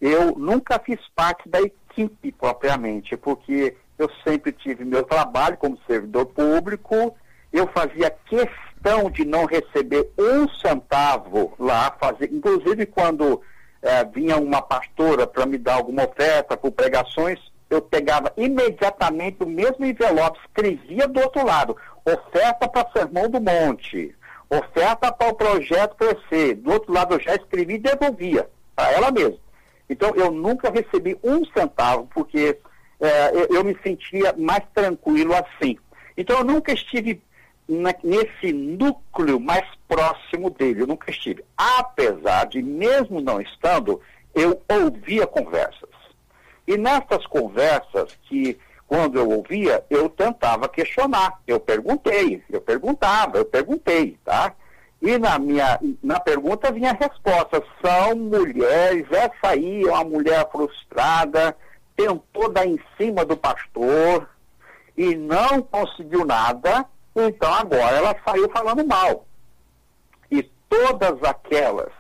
eu 0.01 0.37
nunca 0.39 0.79
fiz 0.79 1.01
parte 1.15 1.49
da 1.49 1.61
equipe 1.61 2.31
propriamente, 2.31 3.17
porque 3.17 3.77
eu 3.99 4.09
sempre 4.23 4.53
tive 4.53 4.85
meu 4.85 5.03
trabalho 5.03 5.57
como 5.57 5.81
servidor 5.89 6.27
público, 6.27 7.17
eu 7.53 7.67
fazia 7.69 8.11
questão 8.11 8.68
de 9.13 9.25
não 9.25 9.45
receber 9.45 10.11
um 10.19 10.49
centavo 10.49 11.53
lá, 11.59 11.95
fazer, 12.01 12.33
inclusive 12.33 12.87
quando 12.87 13.43
eh, 13.83 14.05
vinha 14.05 14.37
uma 14.37 14.63
pastora 14.63 15.27
para 15.27 15.47
me 15.47 15.59
dar 15.59 15.75
alguma 15.75 16.05
oferta 16.05 16.57
por 16.57 16.73
pregações, 16.73 17.39
eu 17.69 17.83
pegava 17.83 18.33
imediatamente 18.37 19.43
o 19.43 19.47
mesmo 19.47 19.85
envelope, 19.85 20.39
escrevia 20.47 21.07
do 21.07 21.21
outro 21.21 21.45
lado, 21.45 21.77
oferta 22.05 22.69
para 22.69 22.91
Sermão 22.93 23.29
do 23.29 23.41
Monte, 23.41 24.15
oferta 24.49 25.13
para 25.13 25.29
o 25.29 25.35
projeto 25.35 25.97
crescer. 25.97 26.55
Do 26.55 26.73
outro 26.73 26.93
lado 26.93 27.15
eu 27.15 27.21
já 27.21 27.35
escrevi 27.35 27.75
e 27.75 27.79
devolvia 27.79 28.49
para 28.75 28.93
ela 28.93 29.11
mesma. 29.11 29.39
Então 29.89 30.15
eu 30.15 30.31
nunca 30.31 30.71
recebi 30.71 31.19
um 31.23 31.45
centavo, 31.47 32.09
porque 32.15 32.59
é, 33.01 33.31
eu, 33.35 33.57
eu, 33.57 33.65
me 33.65 33.77
sentia 33.83 34.35
mais 34.37 34.65
tranquilo 34.75 35.35
assim. 35.35 35.77
Então 36.17 36.39
eu 36.39 36.45
nunca 36.45 36.73
estive 36.73 37.23
na, 37.69 37.95
nesse 38.03 38.53
núcleo 38.53 39.39
mais 39.39 39.67
próximo 39.87 40.51
dele, 40.51 40.83
eu 40.83 40.87
nunca 40.87 41.11
estive. 41.11 41.45
Apesar 41.57 42.47
de, 42.47 42.63
mesmo 42.63 43.21
não 43.21 43.41
estando, 43.41 44.01
eu 44.35 44.61
ouvia 44.69 45.27
conversas. 45.27 45.91
E 46.67 46.77
nessas 46.77 47.27
conversas 47.27 48.19
que, 48.23 48.59
quando 48.87 49.19
eu 49.19 49.29
ouvia, 49.31 49.85
eu 49.91 50.09
tentava 50.09 50.69
questionar. 50.69 51.41
Eu 51.47 51.61
perguntei, 51.61 52.43
eu 52.51 52.61
perguntava, 52.61 53.39
eu 53.39 53.45
perguntei, 53.45 54.19
tá? 54.25 54.55
E 55.01 55.17
na 55.17 55.39
minha 55.39 55.79
na 56.03 56.19
pergunta 56.19 56.73
vinha 56.73 56.91
a 56.91 56.95
resposta: 56.95 57.63
são 57.81 58.17
mulheres, 58.17 59.07
essa 59.13 59.53
aí 59.53 59.85
é 59.85 59.91
uma 59.91 60.05
mulher 60.05 60.49
frustrada, 60.51 61.57
tentou 61.97 62.51
dar 62.51 62.67
em 62.67 62.79
cima 62.97 63.25
do 63.25 63.37
pastor 63.37 64.29
e 64.97 65.15
não 65.15 65.63
conseguiu 65.63 66.25
nada, 66.25 66.85
então 67.15 67.53
agora 67.53 67.97
ela 67.97 68.17
saiu 68.25 68.49
falando 68.51 68.87
mal. 68.87 69.27
E 70.31 70.43
todas 70.69 71.23
aquelas 71.23 71.93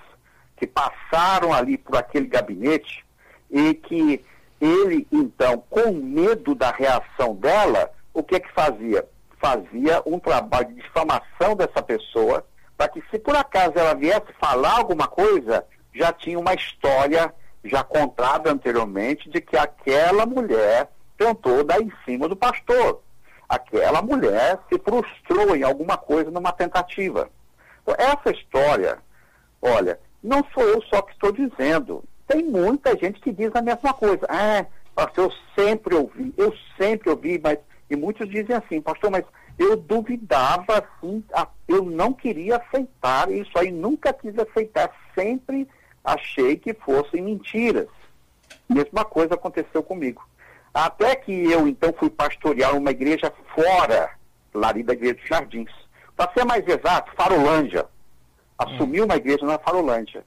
que 0.56 0.66
passaram 0.66 1.52
ali 1.52 1.78
por 1.78 1.96
aquele 1.96 2.26
gabinete 2.26 3.04
e 3.50 3.74
que 3.74 4.24
ele, 4.60 5.06
então, 5.12 5.62
com 5.70 5.92
medo 5.92 6.54
da 6.54 6.70
reação 6.70 7.34
dela, 7.34 7.90
o 8.12 8.22
que 8.22 8.36
é 8.36 8.40
que 8.40 8.52
fazia? 8.52 9.08
Fazia 9.40 10.02
um 10.04 10.18
trabalho 10.18 10.68
de 10.68 10.82
difamação 10.82 11.54
dessa 11.56 11.80
pessoa, 11.80 12.44
para 12.76 12.88
que 12.88 13.02
se 13.10 13.18
por 13.18 13.36
acaso 13.36 13.74
ela 13.76 13.94
viesse 13.94 14.32
falar 14.40 14.78
alguma 14.78 15.06
coisa, 15.06 15.64
já 15.94 16.12
tinha 16.12 16.38
uma 16.38 16.54
história 16.54 17.32
já 17.64 17.84
contada 17.84 18.50
anteriormente 18.50 19.28
de 19.30 19.40
que 19.40 19.56
aquela 19.56 20.26
mulher 20.26 20.90
tentou 21.16 21.64
dar 21.64 21.80
em 21.80 21.92
cima 22.04 22.28
do 22.28 22.36
pastor. 22.36 23.02
Aquela 23.48 24.02
mulher 24.02 24.58
se 24.68 24.78
frustrou 24.78 25.56
em 25.56 25.62
alguma 25.62 25.96
coisa 25.96 26.30
numa 26.30 26.52
tentativa. 26.52 27.30
Então, 27.82 27.94
essa 27.98 28.30
história, 28.30 28.98
olha, 29.62 29.98
não 30.22 30.44
sou 30.52 30.62
eu 30.64 30.82
só 30.82 31.00
que 31.02 31.12
estou 31.12 31.32
dizendo 31.32 32.04
tem 32.28 32.44
muita 32.44 32.96
gente 32.96 33.18
que 33.20 33.32
diz 33.32 33.50
a 33.54 33.62
mesma 33.62 33.94
coisa. 33.94 34.26
Ah, 34.28 34.66
pastor, 34.94 35.32
eu 35.32 35.64
sempre 35.64 35.94
ouvi, 35.94 36.32
eu 36.36 36.54
sempre 36.76 37.08
ouvi, 37.10 37.40
mas. 37.42 37.58
E 37.90 37.96
muitos 37.96 38.28
dizem 38.28 38.54
assim, 38.54 38.82
pastor, 38.82 39.10
mas 39.10 39.24
eu 39.58 39.74
duvidava, 39.74 40.84
assim, 40.84 41.24
eu 41.66 41.82
não 41.82 42.12
queria 42.12 42.56
aceitar 42.56 43.32
isso 43.32 43.58
aí, 43.58 43.72
nunca 43.72 44.12
quis 44.12 44.38
aceitar, 44.38 44.94
sempre 45.14 45.66
achei 46.04 46.56
que 46.56 46.74
fossem 46.74 47.22
mentiras. 47.22 47.88
Mesma 48.68 49.06
coisa 49.06 49.34
aconteceu 49.34 49.82
comigo. 49.82 50.27
Até 50.84 51.16
que 51.16 51.32
eu, 51.32 51.66
então, 51.66 51.92
fui 51.98 52.08
pastorear 52.08 52.76
uma 52.76 52.92
igreja 52.92 53.32
fora, 53.52 54.10
lá 54.54 54.68
ali 54.68 54.84
da 54.84 54.92
igreja 54.92 55.14
dos 55.14 55.28
Jardins. 55.28 55.70
Para 56.16 56.32
ser 56.32 56.44
mais 56.44 56.66
exato, 56.68 57.10
Farolândia. 57.16 57.84
Assumi 58.56 59.00
uma 59.00 59.16
igreja 59.16 59.44
na 59.44 59.58
Farolândia. 59.58 60.24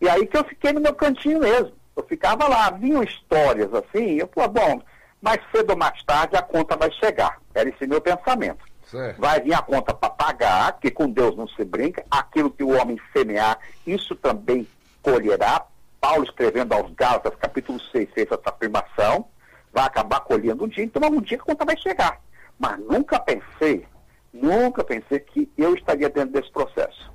E 0.00 0.08
aí 0.08 0.26
que 0.26 0.36
eu 0.36 0.42
fiquei 0.44 0.72
no 0.72 0.80
meu 0.80 0.92
cantinho 0.92 1.38
mesmo. 1.38 1.72
Eu 1.96 2.02
ficava 2.02 2.48
lá, 2.48 2.70
vinham 2.70 3.04
histórias 3.04 3.72
assim, 3.72 4.16
eu 4.16 4.28
falei, 4.34 4.50
bom, 4.50 4.82
mais 5.20 5.38
cedo 5.54 5.70
ou 5.70 5.76
mais 5.76 6.02
tarde 6.02 6.34
a 6.34 6.42
conta 6.42 6.76
vai 6.76 6.90
chegar. 6.92 7.38
Era 7.54 7.68
esse 7.68 7.86
meu 7.86 8.00
pensamento. 8.00 8.64
Certo. 8.84 9.20
Vai 9.20 9.40
vir 9.40 9.54
a 9.54 9.62
conta 9.62 9.94
para 9.94 10.10
pagar, 10.10 10.80
que 10.80 10.90
com 10.90 11.08
Deus 11.08 11.36
não 11.36 11.46
se 11.46 11.64
brinca, 11.64 12.04
aquilo 12.10 12.50
que 12.50 12.64
o 12.64 12.76
homem 12.76 13.00
semear, 13.12 13.56
isso 13.86 14.16
também 14.16 14.66
colherá. 15.00 15.64
Paulo 16.00 16.24
escrevendo 16.24 16.72
aos 16.72 16.92
Gálatas, 16.92 17.34
capítulo 17.36 17.78
6, 17.78 18.10
fez 18.12 18.26
essa 18.26 18.50
afirmação, 18.50 19.26
vai 19.72 19.84
acabar 19.84 20.20
colhendo 20.20 20.64
um 20.64 20.68
dia, 20.68 20.84
então 20.84 21.02
um 21.08 21.20
dia 21.20 21.38
a 21.38 21.44
conta 21.44 21.64
vai 21.64 21.76
chegar. 21.76 22.20
Mas 22.58 22.78
nunca 22.78 23.18
pensei, 23.18 23.86
nunca 24.32 24.84
pensei 24.84 25.18
que 25.20 25.50
eu 25.56 25.74
estaria 25.74 26.08
dentro 26.08 26.32
desse 26.32 26.50
processo. 26.52 27.10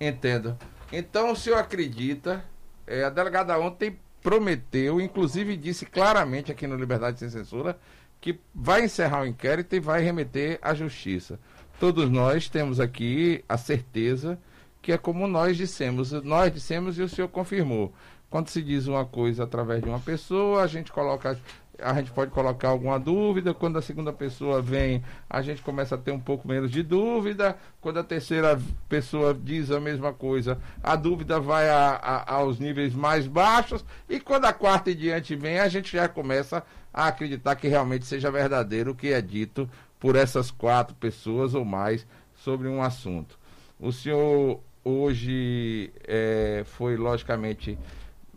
Entendo. 0.00 0.58
Então 0.92 1.30
o 1.30 1.36
senhor 1.36 1.58
acredita, 1.58 2.44
é, 2.86 3.04
a 3.04 3.10
delegada 3.10 3.58
ontem 3.58 3.98
prometeu, 4.22 5.00
inclusive 5.00 5.56
disse 5.56 5.86
claramente 5.86 6.52
aqui 6.52 6.66
no 6.66 6.76
Liberdade 6.76 7.18
Sem 7.18 7.30
Censura, 7.30 7.78
que 8.20 8.38
vai 8.54 8.84
encerrar 8.84 9.22
o 9.22 9.26
inquérito 9.26 9.74
e 9.74 9.80
vai 9.80 10.02
remeter 10.02 10.58
à 10.62 10.74
justiça. 10.74 11.40
Todos 11.80 12.08
nós 12.08 12.48
temos 12.48 12.78
aqui 12.78 13.44
a 13.48 13.56
certeza 13.56 14.38
que 14.80 14.92
é 14.92 14.98
como 14.98 15.26
nós 15.28 15.56
dissemos, 15.56 16.10
nós 16.10 16.52
dissemos 16.52 16.98
e 16.98 17.02
o 17.02 17.08
senhor 17.08 17.28
confirmou. 17.28 17.92
Quando 18.32 18.48
se 18.48 18.62
diz 18.62 18.86
uma 18.86 19.04
coisa 19.04 19.44
através 19.44 19.82
de 19.82 19.90
uma 19.90 20.00
pessoa, 20.00 20.62
a 20.62 20.66
gente 20.66 20.90
coloca 20.90 21.38
a 21.78 21.92
gente 21.94 22.10
pode 22.12 22.30
colocar 22.30 22.68
alguma 22.68 22.98
dúvida. 22.98 23.52
Quando 23.52 23.76
a 23.76 23.82
segunda 23.82 24.10
pessoa 24.10 24.62
vem, 24.62 25.04
a 25.28 25.42
gente 25.42 25.60
começa 25.60 25.96
a 25.96 25.98
ter 25.98 26.12
um 26.12 26.18
pouco 26.18 26.48
menos 26.48 26.70
de 26.70 26.82
dúvida. 26.82 27.58
Quando 27.78 27.98
a 27.98 28.02
terceira 28.02 28.58
pessoa 28.88 29.34
diz 29.34 29.70
a 29.70 29.78
mesma 29.78 30.14
coisa, 30.14 30.58
a 30.82 30.96
dúvida 30.96 31.38
vai 31.38 31.68
a, 31.68 31.90
a, 31.90 32.34
aos 32.36 32.58
níveis 32.58 32.94
mais 32.94 33.26
baixos. 33.26 33.84
E 34.08 34.18
quando 34.18 34.46
a 34.46 34.52
quarta 34.54 34.90
e 34.90 34.94
diante 34.94 35.36
vem, 35.36 35.58
a 35.58 35.68
gente 35.68 35.92
já 35.92 36.08
começa 36.08 36.64
a 36.90 37.08
acreditar 37.08 37.54
que 37.54 37.68
realmente 37.68 38.06
seja 38.06 38.30
verdadeiro 38.30 38.92
o 38.92 38.94
que 38.94 39.12
é 39.12 39.20
dito 39.20 39.68
por 40.00 40.16
essas 40.16 40.50
quatro 40.50 40.94
pessoas 40.94 41.54
ou 41.54 41.66
mais 41.66 42.06
sobre 42.34 42.66
um 42.66 42.80
assunto. 42.80 43.38
O 43.78 43.92
senhor 43.92 44.58
hoje 44.82 45.92
é, 46.06 46.62
foi, 46.64 46.96
logicamente, 46.96 47.78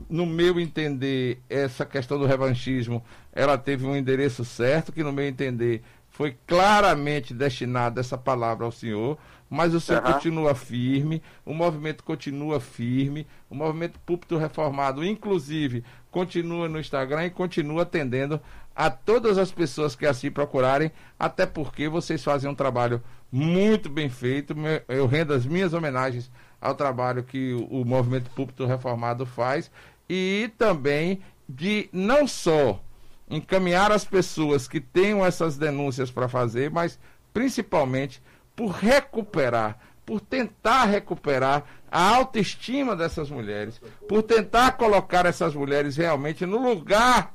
no 0.09 0.25
meu 0.25 0.59
entender, 0.59 1.41
essa 1.49 1.85
questão 1.85 2.19
do 2.19 2.25
revanchismo, 2.25 3.03
ela 3.31 3.57
teve 3.57 3.85
um 3.85 3.95
endereço 3.95 4.43
certo, 4.43 4.91
que 4.91 5.03
no 5.03 5.13
meu 5.13 5.25
entender 5.25 5.81
foi 6.09 6.37
claramente 6.47 7.33
destinada 7.33 7.99
essa 7.99 8.17
palavra 8.17 8.65
ao 8.65 8.71
senhor, 8.71 9.17
mas 9.49 9.73
o 9.73 9.81
senhor 9.81 10.01
uhum. 10.01 10.13
continua 10.13 10.55
firme, 10.55 11.21
o 11.45 11.53
movimento 11.53 12.03
continua 12.05 12.59
firme, 12.59 13.27
o 13.49 13.55
movimento 13.55 13.99
púlpito 13.99 14.37
reformado, 14.37 15.03
inclusive, 15.03 15.83
continua 16.09 16.69
no 16.69 16.79
Instagram 16.79 17.25
e 17.25 17.29
continua 17.29 17.83
atendendo 17.83 18.39
a 18.73 18.89
todas 18.89 19.37
as 19.37 19.51
pessoas 19.51 19.95
que 19.95 20.05
assim 20.05 20.31
procurarem, 20.31 20.91
até 21.19 21.45
porque 21.45 21.89
vocês 21.89 22.23
fazem 22.23 22.49
um 22.49 22.55
trabalho 22.55 23.01
muito 23.31 23.89
bem 23.89 24.09
feito. 24.09 24.55
Eu 24.87 25.07
rendo 25.07 25.33
as 25.33 25.45
minhas 25.45 25.73
homenagens 25.73 26.31
ao 26.59 26.75
trabalho 26.75 27.23
que 27.23 27.53
o, 27.69 27.85
movimento 27.85 28.29
púlpito 28.31 28.65
reformado 28.65 29.25
faz 29.25 29.69
e 30.09 30.51
também 30.57 31.21
de 31.47 31.89
não 31.91 32.27
só 32.27 32.81
encaminhar 33.29 33.91
as 33.91 34.05
pessoas 34.05 34.67
que 34.67 34.79
tenham 34.79 35.25
essas 35.25 35.57
denúncias 35.57 36.11
para 36.11 36.27
fazer, 36.27 36.71
mas 36.71 36.99
principalmente 37.33 38.21
por 38.55 38.69
recuperar, 38.69 39.77
por 40.05 40.21
tentar 40.21 40.85
recuperar 40.85 41.63
a 41.91 42.15
autoestima 42.15 42.95
dessas 42.95 43.29
mulheres, 43.29 43.81
por 44.07 44.23
tentar 44.23 44.73
colocar 44.73 45.25
essas 45.25 45.53
mulheres 45.53 45.97
realmente 45.97 46.45
no 46.45 46.57
lugar 46.57 47.33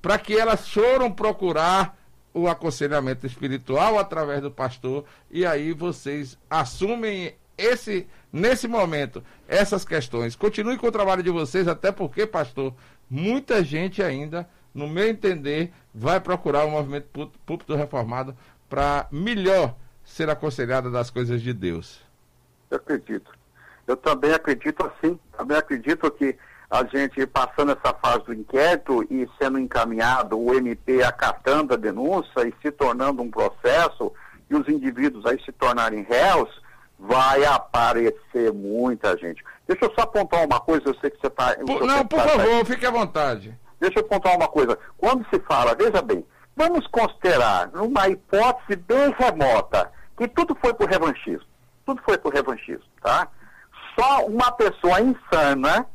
para 0.00 0.18
que 0.18 0.36
elas 0.36 0.68
foram 0.68 1.10
procurar 1.10 1.99
o 2.32 2.48
aconselhamento 2.48 3.26
espiritual 3.26 3.98
através 3.98 4.40
do 4.40 4.50
pastor 4.50 5.04
e 5.30 5.44
aí 5.44 5.72
vocês 5.72 6.38
assumem 6.48 7.34
esse 7.58 8.06
nesse 8.32 8.68
momento 8.68 9.22
essas 9.48 9.84
questões. 9.84 10.36
Continue 10.36 10.78
com 10.78 10.86
o 10.86 10.92
trabalho 10.92 11.22
de 11.22 11.30
vocês, 11.30 11.66
até 11.66 11.90
porque, 11.90 12.26
pastor, 12.26 12.72
muita 13.08 13.64
gente 13.64 14.02
ainda, 14.02 14.48
no 14.72 14.88
meu 14.88 15.08
entender, 15.08 15.72
vai 15.92 16.20
procurar 16.20 16.64
o 16.64 16.70
movimento 16.70 17.30
púlpito 17.44 17.74
reformado 17.74 18.36
para 18.68 19.08
melhor 19.10 19.74
ser 20.04 20.30
aconselhada 20.30 20.90
das 20.90 21.10
coisas 21.10 21.42
de 21.42 21.52
Deus. 21.52 22.00
Eu 22.70 22.76
acredito. 22.76 23.32
Eu 23.86 23.96
também 23.96 24.32
acredito 24.32 24.84
assim. 24.86 25.18
Também 25.36 25.56
acredito 25.56 26.08
que 26.12 26.36
a 26.70 26.84
gente 26.84 27.26
passando 27.26 27.72
essa 27.72 27.92
fase 27.94 28.24
do 28.26 28.32
inquérito 28.32 29.02
e 29.10 29.28
sendo 29.40 29.58
encaminhado, 29.58 30.38
o 30.38 30.54
MP 30.54 31.02
acatando 31.02 31.74
a 31.74 31.76
denúncia 31.76 32.46
e 32.46 32.54
se 32.62 32.70
tornando 32.70 33.22
um 33.22 33.30
processo, 33.30 34.12
e 34.48 34.54
os 34.54 34.68
indivíduos 34.68 35.26
aí 35.26 35.40
se 35.44 35.50
tornarem 35.50 36.02
réus, 36.02 36.48
vai 36.96 37.44
aparecer 37.44 38.52
muita 38.52 39.16
gente. 39.16 39.42
Deixa 39.66 39.84
eu 39.84 39.94
só 39.94 40.02
apontar 40.02 40.46
uma 40.46 40.60
coisa, 40.60 40.82
eu 40.86 40.94
sei 41.00 41.10
que 41.10 41.20
você 41.20 41.26
está. 41.26 41.56
Não, 41.58 42.06
por 42.06 42.20
favor, 42.20 42.64
fique 42.64 42.86
à 42.86 42.90
vontade. 42.90 43.58
Deixa 43.80 43.98
eu 43.98 44.04
apontar 44.04 44.36
uma 44.36 44.48
coisa. 44.48 44.78
Quando 44.96 45.26
se 45.28 45.40
fala, 45.40 45.74
veja 45.74 46.00
bem, 46.02 46.24
vamos 46.54 46.86
considerar, 46.86 47.68
numa 47.72 48.08
hipótese 48.08 48.76
bem 48.76 49.12
remota, 49.18 49.90
que 50.16 50.28
tudo 50.28 50.56
foi 50.60 50.72
por 50.74 50.88
revanchismo. 50.88 51.48
Tudo 51.84 52.00
foi 52.04 52.16
por 52.18 52.32
revanchismo, 52.32 52.84
tá? 53.02 53.26
Só 53.98 54.26
uma 54.26 54.52
pessoa 54.52 55.00
insana 55.00 55.86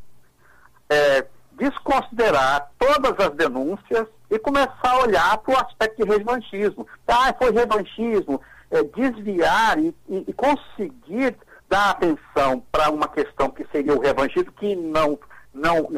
é, 0.89 1.25
desconsiderar 1.53 2.69
todas 2.77 3.13
as 3.25 3.33
denúncias 3.35 4.07
e 4.29 4.39
começar 4.39 4.73
a 4.83 4.99
olhar 4.99 5.37
para 5.39 5.53
o 5.53 5.57
aspecto 5.57 6.03
de 6.03 6.09
revanchismo. 6.09 6.87
Ah, 7.07 7.33
foi 7.37 7.51
revanchismo, 7.51 8.41
é, 8.71 8.83
desviar 8.83 9.79
e, 9.79 9.95
e, 10.09 10.25
e, 10.27 10.33
conseguir 10.33 11.35
dar 11.69 11.91
atenção 11.91 12.63
para 12.71 12.89
uma 12.89 13.07
questão 13.07 13.49
que 13.49 13.65
seria 13.71 13.93
o 13.93 13.99
revanchismo, 13.99 14.51
que 14.53 14.75
não, 14.75 15.17
não 15.53 15.89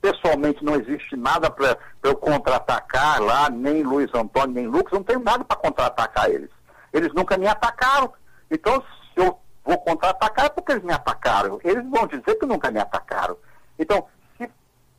pessoalmente 0.00 0.64
não 0.64 0.74
existe 0.74 1.16
nada 1.16 1.50
para 1.50 1.78
eu 2.02 2.16
contra-atacar 2.16 3.22
lá, 3.22 3.48
nem 3.48 3.82
Luiz 3.82 4.12
Antônio, 4.14 4.54
nem 4.54 4.66
Lucas, 4.66 4.92
não 4.92 5.02
tenho 5.02 5.20
nada 5.20 5.44
para 5.44 5.56
contra-atacar 5.56 6.30
eles. 6.30 6.50
Eles 6.92 7.12
nunca 7.14 7.38
me 7.38 7.46
atacaram. 7.46 8.12
Então, 8.50 8.82
se 9.14 9.20
eu 9.20 9.38
vou 9.64 9.78
contra-atacar 9.78 10.46
é 10.46 10.48
porque 10.48 10.72
eles 10.72 10.84
me 10.84 10.92
atacaram. 10.92 11.60
Eles 11.62 11.88
vão 11.88 12.06
dizer 12.06 12.34
que 12.36 12.46
nunca 12.46 12.70
me 12.70 12.80
atacaram. 12.80 13.36
Então, 13.80 14.06
se 14.36 14.50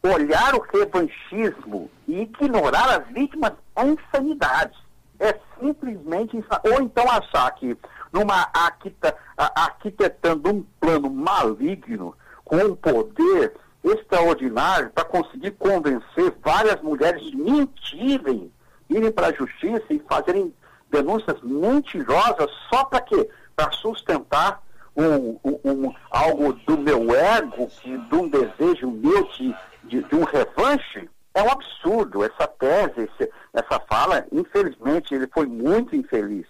olhar 0.03 0.55
o 0.55 0.59
revanchismo 0.59 1.89
e 2.07 2.21
ignorar 2.21 2.99
as 2.99 3.07
vítimas 3.13 3.53
é 3.75 3.85
insanidade. 3.85 4.75
É 5.19 5.39
simplesmente 5.59 6.35
insanidade. 6.35 6.73
Ou 6.73 6.81
então 6.81 7.07
achar 7.07 7.51
que 7.51 7.77
numa 8.11 8.49
arquita, 8.51 9.15
arquitetando 9.37 10.49
um 10.49 10.63
plano 10.79 11.11
maligno 11.11 12.15
com 12.43 12.57
um 12.57 12.75
poder 12.75 13.55
extraordinário 13.83 14.89
para 14.89 15.05
conseguir 15.05 15.51
convencer 15.51 16.33
várias 16.43 16.81
mulheres 16.81 17.21
de 17.21 17.37
mentirem, 17.37 18.51
irem 18.89 19.11
para 19.11 19.27
a 19.27 19.33
justiça 19.33 19.85
e 19.91 19.99
fazerem 19.99 20.51
denúncias 20.89 21.39
mentirosas 21.43 22.49
só 22.67 22.83
para 22.85 23.01
quê? 23.01 23.29
Para 23.55 23.71
sustentar 23.73 24.61
um, 24.95 25.39
um, 25.43 25.93
algo 26.09 26.53
do 26.53 26.77
meu 26.77 27.15
ego, 27.15 27.69
de, 27.83 27.97
de 27.97 28.15
um 28.15 28.27
desejo 28.27 28.91
meu 28.91 29.23
de, 29.29 29.55
de, 29.83 30.03
de, 30.03 30.15
um 30.15 30.23
revanche, 30.23 31.09
é 31.33 31.41
um 31.41 31.49
absurdo. 31.49 32.23
Essa 32.23 32.47
tese, 32.47 33.09
esse, 33.09 33.31
essa 33.53 33.79
fala, 33.89 34.25
infelizmente, 34.31 35.13
ele 35.13 35.27
foi 35.33 35.45
muito 35.45 35.95
infeliz 35.95 36.45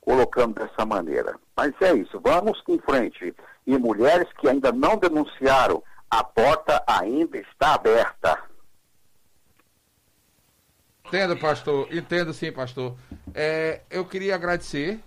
colocando 0.00 0.54
dessa 0.54 0.86
maneira. 0.86 1.36
Mas 1.56 1.72
é 1.80 1.94
isso, 1.94 2.20
vamos 2.20 2.62
em 2.68 2.78
frente. 2.78 3.34
E 3.66 3.78
mulheres 3.78 4.28
que 4.38 4.48
ainda 4.48 4.72
não 4.72 4.96
denunciaram, 4.96 5.82
a 6.10 6.24
porta 6.24 6.82
ainda 6.86 7.38
está 7.38 7.74
aberta. 7.74 8.38
Entendo, 11.06 11.36
pastor. 11.36 11.92
Entendo 11.92 12.32
sim, 12.32 12.52
pastor. 12.52 12.94
É, 13.34 13.80
eu 13.90 14.04
queria 14.04 14.34
agradecer, 14.34 15.00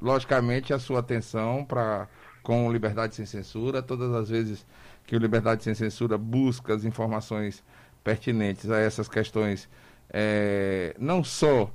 logicamente, 0.00 0.72
a 0.72 0.78
sua 0.78 1.00
atenção 1.00 1.64
para 1.64 2.08
com 2.42 2.70
Liberdade 2.72 3.14
Sem 3.14 3.26
Censura. 3.26 3.82
Todas 3.82 4.12
as 4.14 4.28
vezes 4.28 4.66
que 5.06 5.16
o 5.16 5.18
Liberdade 5.18 5.64
Sem 5.64 5.74
Censura 5.74 6.16
busca 6.16 6.74
as 6.74 6.84
informações 6.84 7.62
pertinentes 8.02 8.70
a 8.70 8.78
essas 8.78 9.08
questões, 9.08 9.68
é, 10.08 10.94
não 10.98 11.22
só 11.22 11.70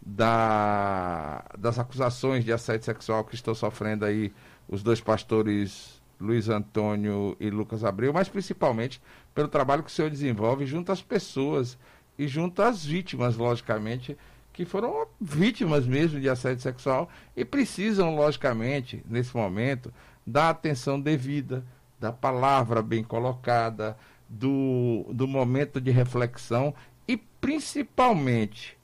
da, 0.00 1.44
das 1.58 1.78
acusações 1.78 2.44
de 2.44 2.52
assédio 2.52 2.84
sexual 2.84 3.24
que 3.24 3.34
estão 3.34 3.54
sofrendo 3.54 4.04
aí 4.04 4.32
os 4.68 4.82
dois 4.82 5.00
pastores 5.00 6.00
Luiz 6.20 6.48
Antônio 6.48 7.36
e 7.40 7.50
Lucas 7.50 7.82
Abreu, 7.82 8.12
mas 8.12 8.28
principalmente 8.28 9.00
pelo 9.34 9.48
trabalho 9.48 9.82
que 9.82 9.90
o 9.90 9.92
senhor 9.92 10.10
desenvolve 10.10 10.66
junto 10.66 10.92
às 10.92 11.00
pessoas 11.00 11.78
e 12.18 12.28
junto 12.28 12.60
às 12.60 12.84
vítimas, 12.84 13.36
logicamente, 13.36 14.16
que 14.60 14.66
foram 14.66 15.06
vítimas 15.18 15.86
mesmo 15.86 16.20
de 16.20 16.28
assédio 16.28 16.60
sexual 16.60 17.08
e 17.34 17.46
precisam, 17.46 18.14
logicamente, 18.14 19.02
nesse 19.08 19.34
momento, 19.34 19.90
da 20.26 20.50
atenção 20.50 21.00
devida, 21.00 21.64
da 21.98 22.12
palavra 22.12 22.82
bem 22.82 23.02
colocada, 23.02 23.96
do, 24.28 25.06
do 25.14 25.26
momento 25.26 25.80
de 25.80 25.90
reflexão 25.90 26.74
e 27.08 27.16
principalmente, 27.16 28.76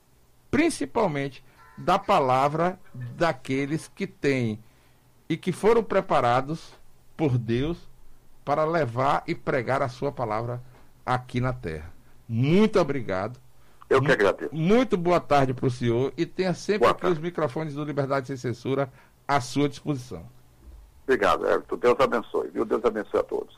principalmente 0.50 1.44
da 1.76 1.98
palavra 1.98 2.80
daqueles 2.94 3.86
que 3.86 4.06
têm 4.06 4.58
e 5.28 5.36
que 5.36 5.52
foram 5.52 5.84
preparados 5.84 6.72
por 7.14 7.36
Deus 7.36 7.76
para 8.46 8.64
levar 8.64 9.24
e 9.26 9.34
pregar 9.34 9.82
a 9.82 9.90
sua 9.90 10.10
palavra 10.10 10.62
aqui 11.04 11.38
na 11.38 11.52
terra. 11.52 11.92
Muito 12.26 12.80
obrigado. 12.80 13.38
Eu 13.88 14.02
que 14.02 14.10
agradeço. 14.10 14.54
Muito 14.54 14.96
boa 14.96 15.20
tarde 15.20 15.54
para 15.54 15.66
o 15.66 15.70
senhor 15.70 16.12
e 16.16 16.26
tenha 16.26 16.54
sempre 16.54 16.80
boa 16.80 16.90
aqui 16.90 17.02
tarde. 17.02 17.16
os 17.16 17.22
microfones 17.22 17.74
do 17.74 17.84
Liberdade 17.84 18.26
Sem 18.26 18.36
Censura 18.36 18.92
à 19.26 19.40
sua 19.40 19.68
disposição. 19.68 20.26
Obrigado, 21.04 21.46
Everton. 21.46 21.76
Deus 21.76 22.00
abençoe, 22.00 22.48
viu? 22.48 22.64
Deus 22.64 22.84
abençoe 22.84 23.20
a 23.20 23.22
todos. 23.22 23.56